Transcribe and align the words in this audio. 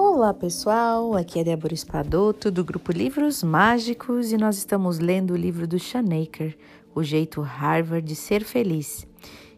Olá 0.00 0.32
pessoal, 0.32 1.16
aqui 1.16 1.40
é 1.40 1.44
Débora 1.44 1.74
Espadoto 1.74 2.52
do 2.52 2.64
grupo 2.64 2.92
Livros 2.92 3.42
Mágicos 3.42 4.30
e 4.30 4.36
nós 4.36 4.56
estamos 4.56 5.00
lendo 5.00 5.32
o 5.32 5.36
livro 5.36 5.66
do 5.66 5.76
Shanaker, 5.76 6.56
O 6.94 7.02
Jeito 7.02 7.40
Harvard 7.40 8.06
de 8.06 8.14
Ser 8.14 8.44
Feliz. 8.44 9.08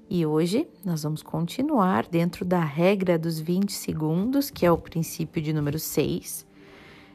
E 0.09 0.25
hoje 0.25 0.67
nós 0.83 1.03
vamos 1.03 1.23
continuar 1.23 2.07
dentro 2.07 2.43
da 2.43 2.61
regra 2.61 3.19
dos 3.19 3.39
20 3.39 3.71
segundos, 3.71 4.49
que 4.49 4.65
é 4.65 4.73
o 4.73 4.79
princípio 4.79 5.43
de 5.43 5.53
número 5.53 5.79
6. 5.79 6.47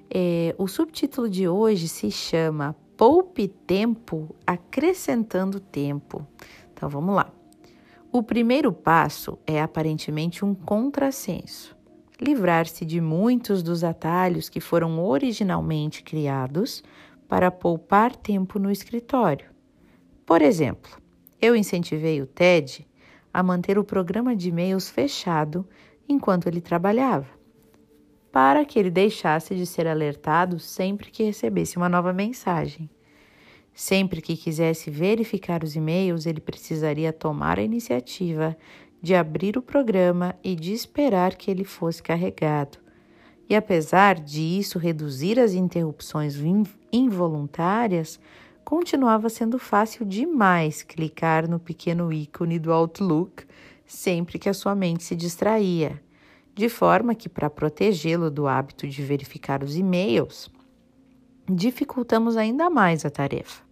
É, 0.08 0.54
o 0.56 0.68
subtítulo 0.68 1.28
de 1.28 1.48
hoje 1.48 1.88
se 1.88 2.12
chama 2.12 2.76
Poupe 2.96 3.48
Tempo 3.48 4.36
Acrescentando 4.46 5.60
Tempo. 5.60 6.26
Então 6.72 6.88
vamos 6.88 7.16
lá. 7.16 7.34
O 8.12 8.22
primeiro 8.22 8.72
passo 8.72 9.40
é 9.48 9.60
aparentemente 9.60 10.46
um 10.46 10.54
contrassenso. 10.54 11.75
Livrar-se 12.20 12.86
de 12.86 13.02
muitos 13.02 13.62
dos 13.62 13.84
atalhos 13.84 14.48
que 14.48 14.62
foram 14.62 15.04
originalmente 15.04 16.02
criados 16.02 16.84
para 17.28 17.52
poupar 17.52 18.16
tempo 18.16 18.58
no 18.58 18.72
escritório. 18.72 19.50
Por 20.26 20.42
exemplo, 20.42 20.92
eu 21.42 21.56
incentivei 21.56 22.22
o 22.22 22.26
Ted 22.26 22.88
a 23.34 23.44
manter 23.44 23.78
o 23.78 23.84
programa 23.84 24.36
de 24.36 24.50
e-mails 24.50 24.90
fechado 24.90 25.68
enquanto 26.08 26.48
ele 26.48 26.62
trabalhava, 26.62 27.28
para 28.32 28.64
que 28.64 28.80
ele 28.80 28.90
deixasse 28.90 29.54
de 29.54 29.66
ser 29.66 29.88
alertado 29.88 30.58
sempre 30.58 31.12
que 31.12 31.24
recebesse 31.24 31.76
uma 31.76 31.90
nova 31.90 32.14
mensagem. 32.14 32.90
Sempre 33.74 34.22
que 34.22 34.38
quisesse 34.38 34.90
verificar 34.90 35.64
os 35.64 35.76
e-mails, 35.76 36.26
ele 36.26 36.40
precisaria 36.40 37.12
tomar 37.12 37.60
a 37.60 37.64
iniciativa 37.64 38.58
de 39.06 39.14
abrir 39.14 39.56
o 39.56 39.62
programa 39.62 40.36
e 40.44 40.56
de 40.56 40.74
esperar 40.74 41.36
que 41.36 41.52
ele 41.52 41.64
fosse 41.64 42.02
carregado. 42.02 42.80
E 43.48 43.56
apesar 43.56 44.16
de 44.16 44.42
isso 44.42 44.80
reduzir 44.80 45.40
as 45.40 45.54
interrupções 45.54 46.36
involuntárias, 46.92 48.20
continuava 48.64 49.30
sendo 49.30 49.60
fácil 49.60 50.08
demais 50.08 50.82
clicar 50.82 51.48
no 51.48 51.60
pequeno 51.60 52.12
ícone 52.12 52.58
do 52.58 52.74
Outlook 52.74 53.46
sempre 53.86 54.40
que 54.40 54.50
a 54.50 54.56
sua 54.56 54.74
mente 54.74 55.04
se 55.04 55.16
distraía, 55.16 56.02
de 56.56 56.68
forma 56.68 57.14
que, 57.14 57.30
para 57.30 57.48
protegê-lo 57.48 58.32
do 58.32 58.48
hábito 58.48 58.88
de 58.88 59.04
verificar 59.04 59.62
os 59.62 59.78
e-mails, 59.78 60.50
dificultamos 61.48 62.36
ainda 62.36 62.72
mais 62.72 63.06
a 63.06 63.12
tarefa 63.12 63.65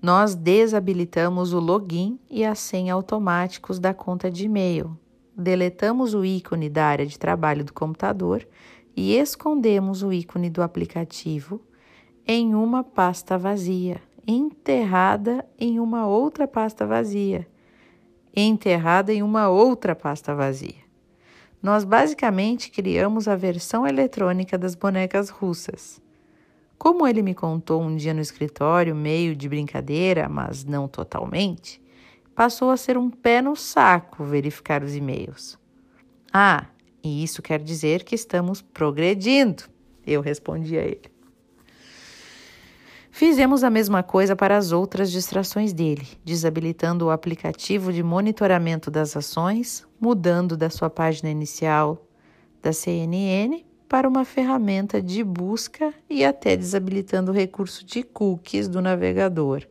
nós 0.00 0.34
desabilitamos 0.34 1.52
o 1.52 1.58
login 1.58 2.18
e 2.30 2.44
a 2.44 2.54
senha 2.54 2.94
automáticos 2.94 3.78
da 3.78 3.92
conta 3.92 4.30
de 4.30 4.44
e-mail, 4.44 4.96
deletamos 5.36 6.14
o 6.14 6.24
ícone 6.24 6.68
da 6.68 6.86
área 6.86 7.06
de 7.06 7.18
trabalho 7.18 7.64
do 7.64 7.72
computador 7.72 8.46
e 8.96 9.14
escondemos 9.14 10.02
o 10.02 10.12
ícone 10.12 10.50
do 10.50 10.62
aplicativo 10.62 11.60
em 12.26 12.54
uma 12.54 12.84
pasta 12.84 13.36
vazia, 13.38 14.00
enterrada 14.26 15.44
em 15.58 15.80
uma 15.80 16.06
outra 16.06 16.46
pasta 16.46 16.86
vazia, 16.86 17.46
enterrada 18.34 19.12
em 19.12 19.22
uma 19.22 19.48
outra 19.48 19.96
pasta 19.96 20.34
vazia. 20.34 20.86
Nós 21.60 21.82
basicamente 21.82 22.70
criamos 22.70 23.26
a 23.26 23.34
versão 23.34 23.86
eletrônica 23.86 24.56
das 24.56 24.76
bonecas 24.76 25.28
russas. 25.28 26.00
Como 26.78 27.06
ele 27.06 27.22
me 27.22 27.34
contou 27.34 27.82
um 27.82 27.96
dia 27.96 28.14
no 28.14 28.20
escritório, 28.20 28.94
meio 28.94 29.34
de 29.34 29.48
brincadeira, 29.48 30.28
mas 30.28 30.64
não 30.64 30.86
totalmente, 30.86 31.82
passou 32.36 32.70
a 32.70 32.76
ser 32.76 32.96
um 32.96 33.10
pé 33.10 33.42
no 33.42 33.56
saco 33.56 34.22
verificar 34.22 34.84
os 34.84 34.94
e-mails. 34.94 35.58
Ah, 36.32 36.66
e 37.02 37.24
isso 37.24 37.42
quer 37.42 37.60
dizer 37.60 38.04
que 38.04 38.14
estamos 38.14 38.62
progredindo, 38.62 39.64
eu 40.06 40.20
respondi 40.20 40.78
a 40.78 40.82
ele. 40.82 41.10
Fizemos 43.10 43.64
a 43.64 43.70
mesma 43.70 44.04
coisa 44.04 44.36
para 44.36 44.56
as 44.56 44.70
outras 44.70 45.10
distrações 45.10 45.72
dele, 45.72 46.06
desabilitando 46.24 47.06
o 47.06 47.10
aplicativo 47.10 47.92
de 47.92 48.04
monitoramento 48.04 48.88
das 48.88 49.16
ações, 49.16 49.84
mudando 50.00 50.56
da 50.56 50.70
sua 50.70 50.88
página 50.88 51.28
inicial 51.28 52.06
da 52.62 52.72
CNN 52.72 53.67
para 53.88 54.08
uma 54.08 54.24
ferramenta 54.24 55.00
de 55.00 55.24
busca 55.24 55.94
e 56.10 56.24
até 56.24 56.56
desabilitando 56.56 57.32
o 57.32 57.34
recurso 57.34 57.84
de 57.84 58.02
cookies 58.02 58.68
do 58.68 58.82
navegador, 58.82 59.62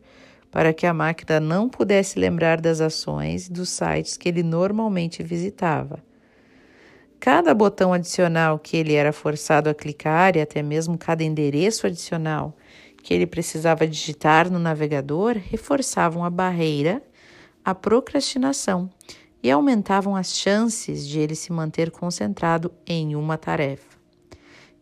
para 0.49 0.73
que 0.73 0.87
a 0.87 0.93
máquina 0.93 1.39
não 1.39 1.69
pudesse 1.69 2.17
lembrar 2.17 2.59
das 2.59 2.81
ações 2.81 3.47
dos 3.47 3.69
sites 3.69 4.17
que 4.17 4.27
ele 4.27 4.41
normalmente 4.41 5.21
visitava. 5.21 6.03
Cada 7.19 7.53
botão 7.53 7.93
adicional 7.93 8.57
que 8.57 8.77
ele 8.77 8.93
era 8.93 9.11
forçado 9.11 9.69
a 9.69 9.73
clicar 9.73 10.35
e 10.35 10.41
até 10.41 10.63
mesmo 10.63 10.97
cada 10.97 11.23
endereço 11.23 11.85
adicional 11.85 12.55
que 13.03 13.13
ele 13.13 13.25
precisava 13.25 13.87
digitar 13.87 14.51
no 14.51 14.59
navegador 14.59 15.37
reforçavam 15.37 16.23
a 16.25 16.29
barreira, 16.29 17.01
a 17.63 17.73
procrastinação 17.73 18.89
e 19.41 19.49
aumentavam 19.49 20.15
as 20.15 20.35
chances 20.35 21.07
de 21.07 21.19
ele 21.19 21.35
se 21.35 21.53
manter 21.53 21.91
concentrado 21.91 22.71
em 22.85 23.15
uma 23.15 23.37
tarefa. 23.37 23.86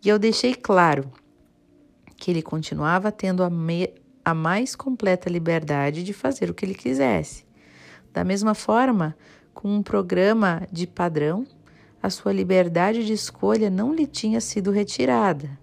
E 0.06 0.10
eu 0.10 0.20
deixei 0.20 0.54
claro 0.54 1.12
que 2.16 2.30
ele 2.30 2.44
continuava 2.44 3.12
tendo 3.12 3.44
a, 3.44 3.50
me, 3.50 3.92
a 4.24 4.36
mais 4.36 4.76
completa 4.76 5.32
liberdade 5.32 6.04
de 6.04 6.14
fazer 6.14 6.48
o 6.48 6.54
que 6.54 6.64
ele 6.64 6.76
quisesse. 6.76 7.44
Da 8.14 8.24
mesma 8.24 8.54
forma, 8.54 9.18
com 9.52 9.68
um 9.68 9.82
programa 9.82 10.68
de 10.72 10.86
padrão, 10.86 11.48
a 12.04 12.12
sua 12.12 12.32
liberdade 12.32 13.04
de 13.04 13.14
escolha 13.14 13.68
não 13.68 13.96
lhe 13.96 14.06
tinha 14.06 14.40
sido 14.40 14.70
retirada. 14.70 15.60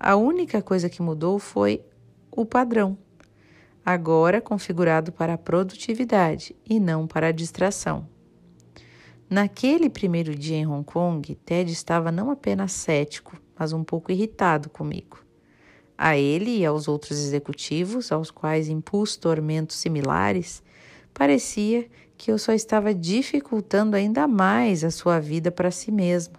A 0.00 0.16
única 0.16 0.60
coisa 0.60 0.90
que 0.90 1.00
mudou 1.00 1.38
foi 1.38 1.80
o 2.28 2.44
padrão, 2.44 2.98
agora 3.84 4.40
configurado 4.40 5.12
para 5.12 5.34
a 5.34 5.38
produtividade 5.38 6.56
e 6.68 6.80
não 6.80 7.06
para 7.06 7.28
a 7.28 7.32
distração. 7.32 8.08
Naquele 9.30 9.88
primeiro 9.88 10.34
dia 10.34 10.56
em 10.56 10.66
Hong 10.66 10.84
Kong, 10.84 11.36
Ted 11.36 11.70
estava 11.70 12.10
não 12.10 12.32
apenas 12.32 12.72
cético, 12.72 13.40
mas 13.58 13.72
um 13.72 13.82
pouco 13.82 14.12
irritado 14.12 14.68
comigo. 14.70 15.18
A 15.96 16.16
ele 16.16 16.58
e 16.58 16.66
aos 16.66 16.88
outros 16.88 17.18
executivos, 17.18 18.12
aos 18.12 18.30
quais 18.30 18.68
impus 18.68 19.16
tormentos 19.16 19.76
similares, 19.76 20.62
parecia 21.14 21.88
que 22.16 22.30
eu 22.30 22.38
só 22.38 22.52
estava 22.52 22.94
dificultando 22.94 23.96
ainda 23.96 24.26
mais 24.26 24.84
a 24.84 24.90
sua 24.90 25.18
vida 25.18 25.50
para 25.50 25.70
si 25.70 25.90
mesma. 25.90 26.38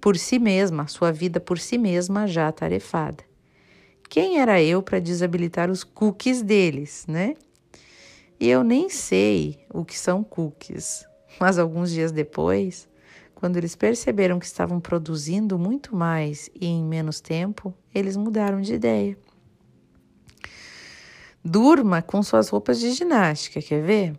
Por 0.00 0.16
si 0.16 0.38
mesma, 0.38 0.86
sua 0.86 1.12
vida 1.12 1.40
por 1.40 1.58
si 1.58 1.78
mesma 1.78 2.26
já 2.26 2.50
tarefada. 2.52 3.24
Quem 4.08 4.40
era 4.40 4.62
eu 4.62 4.82
para 4.82 4.98
desabilitar 4.98 5.70
os 5.70 5.84
cookies 5.84 6.42
deles, 6.42 7.04
né? 7.06 7.34
E 8.40 8.48
eu 8.48 8.62
nem 8.62 8.88
sei 8.88 9.58
o 9.68 9.84
que 9.84 9.98
são 9.98 10.22
cookies, 10.22 11.04
mas 11.40 11.58
alguns 11.58 11.90
dias 11.90 12.12
depois, 12.12 12.88
quando 13.38 13.56
eles 13.56 13.76
perceberam 13.76 14.40
que 14.40 14.46
estavam 14.46 14.80
produzindo 14.80 15.56
muito 15.56 15.94
mais 15.94 16.50
e 16.52 16.66
em 16.66 16.82
menos 16.82 17.20
tempo, 17.20 17.72
eles 17.94 18.16
mudaram 18.16 18.60
de 18.60 18.74
ideia. 18.74 19.16
Durma 21.44 22.02
com 22.02 22.20
suas 22.20 22.48
roupas 22.48 22.80
de 22.80 22.90
ginástica, 22.90 23.62
quer 23.62 23.80
ver? 23.80 24.18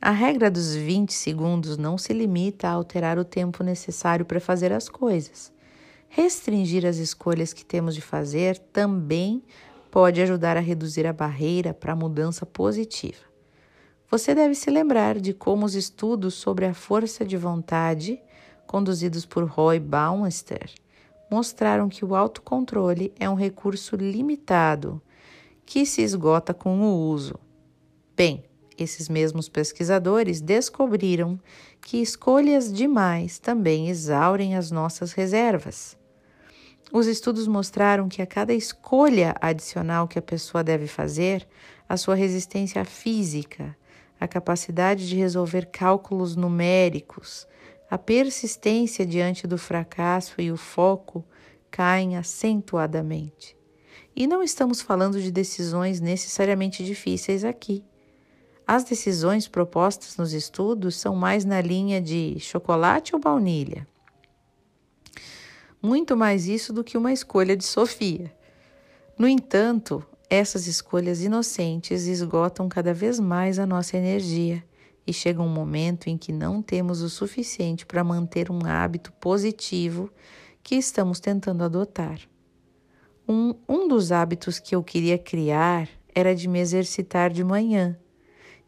A 0.00 0.12
regra 0.12 0.50
dos 0.50 0.74
20 0.74 1.12
segundos 1.12 1.76
não 1.76 1.98
se 1.98 2.14
limita 2.14 2.68
a 2.68 2.72
alterar 2.72 3.18
o 3.18 3.24
tempo 3.24 3.62
necessário 3.62 4.24
para 4.24 4.40
fazer 4.40 4.72
as 4.72 4.88
coisas. 4.88 5.52
Restringir 6.08 6.86
as 6.86 6.96
escolhas 6.96 7.52
que 7.52 7.66
temos 7.66 7.94
de 7.94 8.00
fazer 8.00 8.58
também 8.72 9.42
pode 9.90 10.22
ajudar 10.22 10.56
a 10.56 10.60
reduzir 10.60 11.06
a 11.06 11.12
barreira 11.12 11.74
para 11.74 11.92
a 11.92 11.96
mudança 11.96 12.46
positiva. 12.46 13.28
Você 14.10 14.34
deve 14.34 14.54
se 14.54 14.70
lembrar 14.70 15.20
de 15.20 15.34
como 15.34 15.66
os 15.66 15.74
estudos 15.74 16.32
sobre 16.32 16.64
a 16.64 16.72
força 16.72 17.26
de 17.26 17.36
vontade 17.36 18.18
conduzidos 18.68 19.24
por 19.24 19.44
Roy 19.44 19.80
Baumeister, 19.80 20.70
mostraram 21.30 21.88
que 21.88 22.04
o 22.04 22.14
autocontrole 22.14 23.12
é 23.18 23.28
um 23.28 23.34
recurso 23.34 23.96
limitado 23.96 25.02
que 25.66 25.84
se 25.84 26.02
esgota 26.02 26.54
com 26.54 26.80
o 26.80 27.10
uso. 27.10 27.34
Bem, 28.14 28.44
esses 28.76 29.08
mesmos 29.08 29.48
pesquisadores 29.48 30.40
descobriram 30.40 31.40
que 31.80 32.00
escolhas 32.00 32.72
demais 32.72 33.38
também 33.38 33.88
exaurem 33.88 34.54
as 34.54 34.70
nossas 34.70 35.12
reservas. 35.12 35.96
Os 36.92 37.06
estudos 37.06 37.48
mostraram 37.48 38.08
que 38.08 38.22
a 38.22 38.26
cada 38.26 38.54
escolha 38.54 39.34
adicional 39.40 40.06
que 40.06 40.18
a 40.18 40.22
pessoa 40.22 40.62
deve 40.62 40.86
fazer, 40.86 41.46
a 41.88 41.96
sua 41.96 42.14
resistência 42.14 42.84
física, 42.84 43.76
a 44.20 44.28
capacidade 44.28 45.08
de 45.08 45.16
resolver 45.16 45.66
cálculos 45.66 46.36
numéricos, 46.36 47.46
a 47.90 47.96
persistência 47.96 49.06
diante 49.06 49.46
do 49.46 49.56
fracasso 49.56 50.40
e 50.40 50.52
o 50.52 50.56
foco 50.56 51.24
caem 51.70 52.16
acentuadamente. 52.16 53.56
E 54.14 54.26
não 54.26 54.42
estamos 54.42 54.82
falando 54.82 55.20
de 55.20 55.30
decisões 55.30 56.00
necessariamente 56.00 56.84
difíceis 56.84 57.44
aqui. 57.44 57.84
As 58.66 58.84
decisões 58.84 59.48
propostas 59.48 60.16
nos 60.16 60.34
estudos 60.34 60.96
são 60.96 61.16
mais 61.16 61.44
na 61.44 61.60
linha 61.60 62.00
de 62.00 62.36
chocolate 62.40 63.14
ou 63.14 63.20
baunilha. 63.20 63.86
Muito 65.80 66.16
mais 66.16 66.46
isso 66.46 66.72
do 66.72 66.84
que 66.84 66.98
uma 66.98 67.12
escolha 67.12 67.56
de 67.56 67.64
Sofia. 67.64 68.34
No 69.16 69.26
entanto, 69.26 70.04
essas 70.28 70.66
escolhas 70.66 71.22
inocentes 71.22 72.06
esgotam 72.06 72.68
cada 72.68 72.92
vez 72.92 73.18
mais 73.18 73.58
a 73.58 73.64
nossa 73.64 73.96
energia 73.96 74.62
e 75.08 75.12
chega 75.12 75.40
um 75.40 75.48
momento 75.48 76.08
em 76.08 76.18
que 76.18 76.30
não 76.30 76.60
temos 76.60 77.00
o 77.00 77.08
suficiente 77.08 77.86
para 77.86 78.04
manter 78.04 78.50
um 78.50 78.66
hábito 78.66 79.10
positivo 79.12 80.12
que 80.62 80.74
estamos 80.74 81.18
tentando 81.18 81.64
adotar. 81.64 82.20
Um, 83.26 83.54
um 83.66 83.88
dos 83.88 84.12
hábitos 84.12 84.58
que 84.58 84.76
eu 84.76 84.84
queria 84.84 85.16
criar 85.16 85.88
era 86.14 86.34
de 86.34 86.46
me 86.46 86.58
exercitar 86.58 87.32
de 87.32 87.42
manhã. 87.42 87.98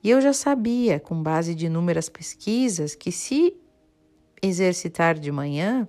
E 0.03 0.09
eu 0.09 0.19
já 0.19 0.33
sabia, 0.33 0.99
com 0.99 1.23
base 1.23 1.55
de 1.55 1.67
inúmeras 1.67 2.09
pesquisas, 2.09 2.95
que 2.95 3.13
se 3.13 3.55
exercitar 4.41 5.19
de 5.19 5.31
manhã 5.31 5.87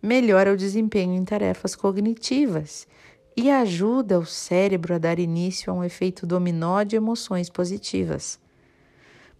melhora 0.00 0.52
o 0.52 0.56
desempenho 0.56 1.14
em 1.14 1.24
tarefas 1.24 1.74
cognitivas 1.74 2.86
e 3.36 3.50
ajuda 3.50 4.20
o 4.20 4.24
cérebro 4.24 4.94
a 4.94 4.98
dar 4.98 5.18
início 5.18 5.72
a 5.72 5.74
um 5.74 5.82
efeito 5.82 6.24
dominó 6.28 6.84
de 6.84 6.94
emoções 6.94 7.50
positivas. 7.50 8.38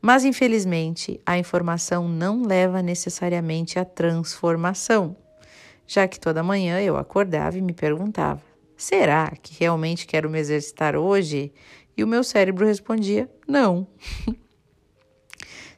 Mas, 0.07 0.23
infelizmente, 0.23 1.19
a 1.25 1.39
informação 1.39 2.07
não 2.07 2.43
leva 2.43 2.83
necessariamente 2.83 3.79
à 3.79 3.87
transformação, 3.87 5.17
já 5.87 6.07
que 6.07 6.21
toda 6.21 6.43
manhã 6.43 6.79
eu 6.79 6.99
acordava 6.99 7.57
e 7.57 7.63
me 7.63 7.73
perguntava: 7.73 8.43
será 8.77 9.33
que 9.43 9.59
realmente 9.59 10.07
quero 10.07 10.29
me 10.29 10.39
exercitar 10.39 10.95
hoje? 10.95 11.51
E 11.97 12.05
o 12.05 12.07
meu 12.07 12.23
cérebro 12.23 12.67
respondia: 12.67 13.31
não. 13.49 13.87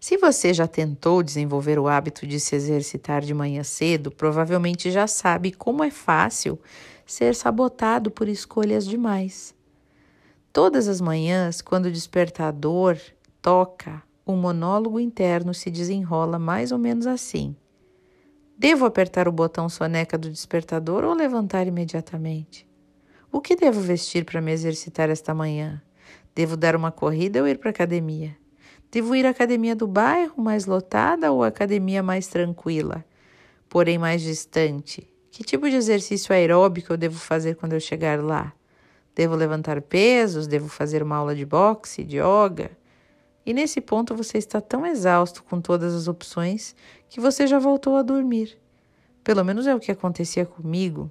Se 0.00 0.17
você 0.17 0.52
já 0.52 0.67
tentou 0.67 1.23
desenvolver 1.23 1.78
o 1.78 1.87
hábito 1.87 2.26
de 2.26 2.40
se 2.40 2.56
exercitar 2.56 3.23
de 3.23 3.32
manhã 3.32 3.62
cedo, 3.62 4.11
provavelmente 4.11 4.90
já 4.90 5.06
sabe 5.06 5.52
como 5.52 5.84
é 5.84 5.90
fácil 5.93 6.58
ser 7.06 7.32
sabotado 7.32 8.11
por 8.11 8.28
escolhas 8.28 8.84
demais. 8.88 9.55
Todas 10.52 10.88
as 10.88 11.00
manhãs, 11.00 11.62
quando 11.62 11.87
o 11.87 11.93
despertador 11.93 12.99
toca, 13.40 14.02
o 14.26 14.34
monólogo 14.34 14.99
interno 14.99 15.55
se 15.55 15.70
desenrola 15.70 16.37
mais 16.37 16.73
ou 16.73 16.78
menos 16.78 17.06
assim. 17.06 17.55
Devo 18.58 18.84
apertar 18.84 19.28
o 19.28 19.32
botão 19.32 19.69
soneca 19.69 20.19
do 20.19 20.28
despertador 20.28 21.05
ou 21.05 21.14
levantar 21.14 21.69
imediatamente? 21.69 22.69
O 23.31 23.40
que 23.40 23.55
devo 23.55 23.81
vestir 23.81 24.25
para 24.25 24.40
me 24.40 24.50
exercitar 24.50 25.08
esta 25.11 25.32
manhã? 25.32 25.81
Devo 26.34 26.56
dar 26.56 26.75
uma 26.75 26.90
corrida 26.90 27.40
ou 27.40 27.46
ir 27.46 27.58
para 27.58 27.69
a 27.69 27.70
academia? 27.70 28.37
Devo 28.90 29.14
ir 29.14 29.26
à 29.26 29.31
academia 29.31 29.76
do 29.76 29.87
bairro 29.87 30.43
mais 30.43 30.67
lotada 30.67 31.31
ou 31.31 31.44
à 31.44 31.46
academia 31.46 32.02
mais 32.02 32.26
tranquila, 32.26 33.05
porém 33.69 33.96
mais 33.96 34.23
distante? 34.23 35.08
Que 35.31 35.44
tipo 35.44 35.70
de 35.70 35.76
exercício 35.76 36.34
aeróbico 36.34 36.93
eu 36.93 36.96
devo 36.96 37.19
fazer 37.19 37.55
quando 37.55 37.75
eu 37.75 37.81
chegar 37.81 38.20
lá? 38.20 38.52
Devo 39.14 39.37
levantar 39.37 39.81
pesos? 39.82 40.49
Devo 40.49 40.69
fazer 40.69 41.02
uma 41.02 41.17
aula 41.17 41.34
de 41.34 41.44
boxe, 41.44 42.02
de 42.02 42.17
yoga? 42.17 42.70
E 43.47 43.55
nesse 43.55 43.81
ponto 43.81 44.13
você 44.13 44.39
está 44.39 44.61
tão 44.61 44.85
exausto 44.85 45.45
com 45.45 45.61
todas 45.61 45.95
as 45.95 46.09
opções 46.09 46.75
que 47.09 47.21
você 47.21 47.47
já 47.47 47.61
voltou 47.61 47.97
a 47.97 48.03
dormir. 48.03 48.59
Pelo 49.23 49.45
menos 49.45 49.69
é 49.69 49.75
o 49.75 49.79
que 49.79 49.93
acontecia 49.93 50.45
comigo. 50.45 51.09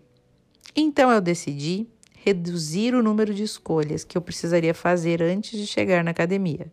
Então 0.76 1.10
eu 1.10 1.22
decidi 1.22 1.88
reduzir 2.12 2.94
o 2.94 3.02
número 3.02 3.34
de 3.34 3.44
escolhas 3.44 4.04
que 4.04 4.18
eu 4.18 4.22
precisaria 4.22 4.74
fazer 4.74 5.24
antes 5.24 5.58
de 5.58 5.66
chegar 5.66 6.04
na 6.04 6.12
academia. 6.12 6.70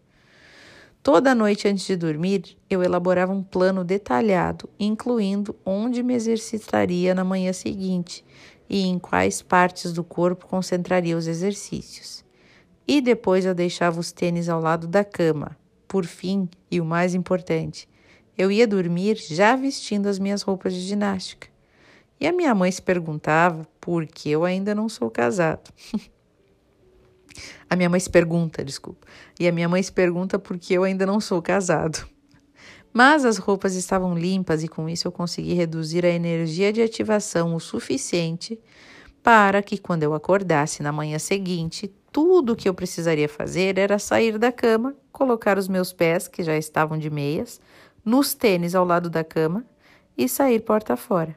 Toda 1.00 1.34
noite 1.34 1.68
antes 1.68 1.86
de 1.86 1.94
dormir, 1.94 2.56
eu 2.70 2.82
elaborava 2.82 3.32
um 3.32 3.42
plano 3.42 3.84
detalhado, 3.84 4.68
incluindo 4.78 5.54
onde 5.64 6.02
me 6.02 6.14
exercitaria 6.14 7.14
na 7.14 7.22
manhã 7.22 7.52
seguinte 7.52 8.24
e 8.68 8.82
em 8.86 8.98
quais 8.98 9.42
partes 9.42 9.92
do 9.92 10.02
corpo 10.02 10.46
concentraria 10.46 11.16
os 11.16 11.26
exercícios. 11.26 12.24
E 12.86 13.00
depois 13.00 13.44
eu 13.44 13.54
deixava 13.54 14.00
os 14.00 14.12
tênis 14.12 14.48
ao 14.48 14.60
lado 14.60 14.86
da 14.86 15.04
cama. 15.04 15.56
Por 15.86 16.04
fim, 16.04 16.48
e 16.70 16.80
o 16.80 16.84
mais 16.84 17.14
importante, 17.14 17.88
eu 18.36 18.50
ia 18.50 18.66
dormir 18.66 19.16
já 19.16 19.54
vestindo 19.54 20.08
as 20.08 20.18
minhas 20.18 20.42
roupas 20.42 20.72
de 20.72 20.80
ginástica. 20.80 21.48
E 22.18 22.26
a 22.26 22.32
minha 22.32 22.54
mãe 22.54 22.70
se 22.70 22.80
perguntava 22.80 23.66
por 23.80 24.06
que 24.06 24.30
eu 24.30 24.44
ainda 24.44 24.74
não 24.74 24.88
sou 24.88 25.10
casado. 25.10 25.70
A 27.68 27.74
minha 27.74 27.88
mãe 27.88 27.98
se 27.98 28.10
pergunta, 28.10 28.62
desculpa. 28.62 29.06
E 29.40 29.48
a 29.48 29.52
minha 29.52 29.66
mãe 29.66 29.82
se 29.82 29.90
pergunta 29.90 30.38
por 30.38 30.58
que 30.58 30.74
eu 30.74 30.84
ainda 30.84 31.06
não 31.06 31.18
sou 31.18 31.40
casado. 31.40 32.06
Mas 32.92 33.24
as 33.24 33.38
roupas 33.38 33.74
estavam 33.74 34.14
limpas 34.14 34.62
e 34.62 34.68
com 34.68 34.86
isso 34.88 35.08
eu 35.08 35.12
consegui 35.12 35.54
reduzir 35.54 36.04
a 36.04 36.10
energia 36.10 36.70
de 36.70 36.82
ativação 36.82 37.54
o 37.54 37.60
suficiente 37.60 38.60
para 39.22 39.62
que 39.62 39.78
quando 39.78 40.02
eu 40.02 40.12
acordasse 40.12 40.82
na 40.82 40.92
manhã 40.92 41.18
seguinte, 41.18 41.90
tudo 42.12 42.52
o 42.52 42.56
que 42.56 42.68
eu 42.68 42.74
precisaria 42.74 43.28
fazer 43.28 43.78
era 43.78 43.98
sair 43.98 44.38
da 44.38 44.52
cama, 44.52 44.94
colocar 45.10 45.56
os 45.56 45.66
meus 45.66 45.94
pés, 45.94 46.28
que 46.28 46.42
já 46.42 46.56
estavam 46.56 46.98
de 46.98 47.08
meias, 47.08 47.58
nos 48.04 48.34
tênis 48.34 48.74
ao 48.74 48.84
lado 48.84 49.08
da 49.08 49.24
cama 49.24 49.64
e 50.16 50.28
sair 50.28 50.60
porta 50.60 50.94
fora. 50.94 51.34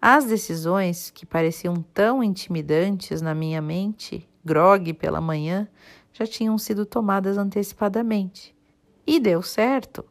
As 0.00 0.26
decisões 0.26 1.10
que 1.10 1.24
pareciam 1.24 1.82
tão 1.94 2.22
intimidantes 2.22 3.22
na 3.22 3.34
minha 3.34 3.62
mente 3.62 4.28
grog 4.44 4.92
pela 4.92 5.20
manhã 5.20 5.66
já 6.12 6.26
tinham 6.26 6.56
sido 6.58 6.84
tomadas 6.84 7.38
antecipadamente. 7.38 8.54
E 9.06 9.18
deu 9.18 9.42
certo. 9.42 10.04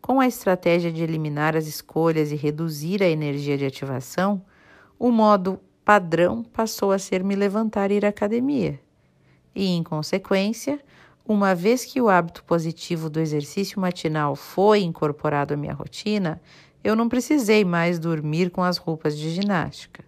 Com 0.00 0.18
a 0.18 0.26
estratégia 0.26 0.90
de 0.90 1.02
eliminar 1.02 1.56
as 1.56 1.66
escolhas 1.66 2.32
e 2.32 2.36
reduzir 2.36 3.02
a 3.02 3.08
energia 3.08 3.56
de 3.56 3.64
ativação, 3.64 4.42
o 4.98 5.10
modo 5.10 5.60
padrão 5.84 6.42
passou 6.42 6.90
a 6.90 6.98
ser 6.98 7.22
me 7.22 7.36
levantar 7.36 7.90
e 7.90 7.94
ir 7.94 8.04
à 8.04 8.08
academia. 8.08 8.80
E, 9.54 9.66
em 9.66 9.82
consequência, 9.82 10.80
uma 11.26 11.54
vez 11.54 11.84
que 11.84 12.00
o 12.00 12.08
hábito 12.08 12.42
positivo 12.44 13.08
do 13.08 13.20
exercício 13.20 13.80
matinal 13.80 14.34
foi 14.34 14.80
incorporado 14.80 15.54
à 15.54 15.56
minha 15.56 15.74
rotina, 15.74 16.40
eu 16.82 16.96
não 16.96 17.08
precisei 17.08 17.64
mais 17.64 17.98
dormir 17.98 18.50
com 18.50 18.62
as 18.62 18.78
roupas 18.78 19.16
de 19.16 19.30
ginástica. 19.30 20.04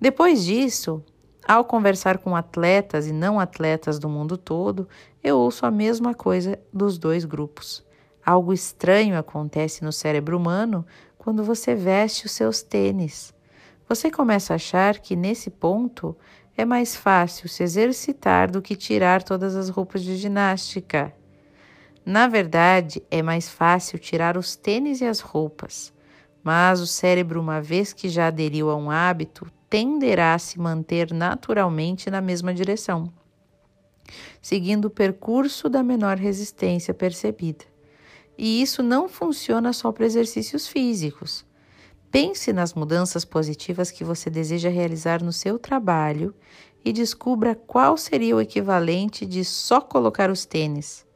Depois 0.00 0.44
disso, 0.44 1.02
ao 1.46 1.64
conversar 1.64 2.18
com 2.18 2.36
atletas 2.36 3.06
e 3.06 3.12
não 3.12 3.40
atletas 3.40 3.98
do 3.98 4.08
mundo 4.08 4.36
todo, 4.36 4.88
eu 5.22 5.38
ouço 5.38 5.64
a 5.64 5.70
mesma 5.70 6.14
coisa 6.14 6.58
dos 6.72 6.98
dois 6.98 7.24
grupos. 7.24 7.84
Algo 8.24 8.52
estranho 8.52 9.18
acontece 9.18 9.82
no 9.82 9.92
cérebro 9.92 10.36
humano 10.36 10.86
quando 11.18 11.42
você 11.42 11.74
veste 11.74 12.26
os 12.26 12.32
seus 12.32 12.62
tênis. 12.62 13.34
Você 13.88 14.10
começa 14.10 14.52
a 14.52 14.56
achar 14.56 14.98
que 14.98 15.16
nesse 15.16 15.50
ponto 15.50 16.16
é 16.60 16.64
mais 16.64 16.94
fácil 16.94 17.48
se 17.48 17.62
exercitar 17.62 18.50
do 18.50 18.60
que 18.60 18.76
tirar 18.76 19.22
todas 19.22 19.56
as 19.56 19.70
roupas 19.70 20.02
de 20.02 20.14
ginástica. 20.16 21.14
Na 22.04 22.28
verdade, 22.28 23.02
é 23.10 23.22
mais 23.22 23.48
fácil 23.48 23.98
tirar 23.98 24.36
os 24.36 24.56
tênis 24.56 25.00
e 25.00 25.06
as 25.06 25.20
roupas, 25.20 25.90
mas 26.44 26.80
o 26.80 26.86
cérebro, 26.86 27.40
uma 27.40 27.62
vez 27.62 27.94
que 27.94 28.10
já 28.10 28.26
aderiu 28.26 28.68
a 28.68 28.76
um 28.76 28.90
hábito, 28.90 29.50
tenderá 29.70 30.34
a 30.34 30.38
se 30.38 30.58
manter 30.58 31.14
naturalmente 31.14 32.10
na 32.10 32.20
mesma 32.20 32.52
direção, 32.52 33.10
seguindo 34.42 34.86
o 34.86 34.90
percurso 34.90 35.68
da 35.68 35.82
menor 35.82 36.18
resistência 36.18 36.92
percebida. 36.92 37.64
E 38.36 38.60
isso 38.60 38.82
não 38.82 39.08
funciona 39.08 39.72
só 39.72 39.92
para 39.92 40.06
exercícios 40.06 40.66
físicos. 40.66 41.44
Pense 42.10 42.52
nas 42.52 42.74
mudanças 42.74 43.24
positivas 43.24 43.90
que 43.90 44.02
você 44.02 44.28
deseja 44.28 44.68
realizar 44.68 45.22
no 45.22 45.32
seu 45.32 45.58
trabalho 45.58 46.34
e 46.84 46.92
descubra 46.92 47.54
qual 47.54 47.96
seria 47.96 48.34
o 48.34 48.40
equivalente 48.40 49.24
de 49.24 49.44
só 49.44 49.80
colocar 49.80 50.30
os 50.30 50.44
tênis. 50.44 51.06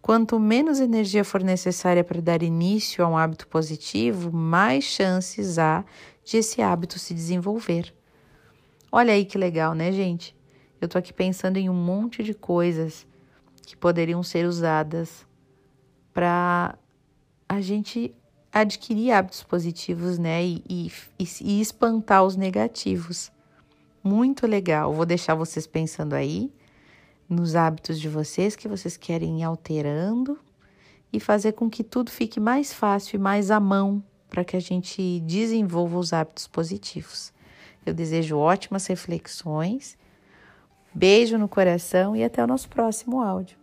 Quanto 0.00 0.38
menos 0.38 0.80
energia 0.80 1.24
for 1.24 1.42
necessária 1.42 2.02
para 2.02 2.22
dar 2.22 2.42
início 2.42 3.04
a 3.04 3.08
um 3.08 3.18
hábito 3.18 3.46
positivo, 3.48 4.32
mais 4.32 4.84
chances 4.84 5.58
há 5.58 5.84
de 6.24 6.38
esse 6.38 6.62
hábito 6.62 6.98
se 6.98 7.12
desenvolver. 7.12 7.92
Olha 8.90 9.12
aí 9.12 9.26
que 9.26 9.36
legal, 9.36 9.74
né, 9.74 9.92
gente? 9.92 10.34
Eu 10.80 10.88
tô 10.88 10.96
aqui 10.96 11.12
pensando 11.12 11.58
em 11.58 11.68
um 11.68 11.74
monte 11.74 12.22
de 12.22 12.32
coisas 12.32 13.06
que 13.66 13.76
poderiam 13.76 14.22
ser 14.22 14.46
usadas 14.46 15.26
para 16.14 16.78
a 17.46 17.60
gente 17.60 18.14
adquirir 18.52 19.12
hábitos 19.12 19.42
positivos, 19.42 20.18
né, 20.18 20.44
e, 20.44 20.62
e, 20.68 20.92
e 21.40 21.60
espantar 21.60 22.24
os 22.24 22.36
negativos. 22.36 23.30
Muito 24.02 24.46
legal. 24.46 24.92
Vou 24.92 25.04
deixar 25.04 25.34
vocês 25.34 25.66
pensando 25.66 26.14
aí 26.14 26.52
nos 27.28 27.54
hábitos 27.54 28.00
de 28.00 28.08
vocês 28.08 28.56
que 28.56 28.68
vocês 28.68 28.96
querem 28.96 29.40
ir 29.40 29.44
alterando 29.44 30.38
e 31.12 31.20
fazer 31.20 31.52
com 31.52 31.68
que 31.68 31.84
tudo 31.84 32.10
fique 32.10 32.40
mais 32.40 32.72
fácil 32.72 33.16
e 33.16 33.20
mais 33.20 33.50
à 33.50 33.60
mão 33.60 34.02
para 34.30 34.44
que 34.44 34.56
a 34.56 34.60
gente 34.60 35.20
desenvolva 35.20 35.98
os 35.98 36.12
hábitos 36.12 36.46
positivos. 36.46 37.32
Eu 37.84 37.94
desejo 37.94 38.36
ótimas 38.36 38.86
reflexões, 38.86 39.96
beijo 40.94 41.38
no 41.38 41.48
coração 41.48 42.14
e 42.14 42.22
até 42.22 42.42
o 42.42 42.46
nosso 42.46 42.68
próximo 42.68 43.20
áudio. 43.20 43.57